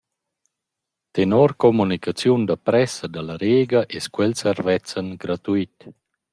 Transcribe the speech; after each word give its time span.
Tenor 1.17 1.53
la 1.53 1.57
communicaziun 1.65 2.41
da 2.53 2.57
pressa 2.69 3.05
da 3.17 3.21
la 3.27 3.35
Rega 3.45 3.81
es 3.99 4.05
quel 4.15 4.31
servezzan 4.43 5.07
gratuit. 5.23 5.77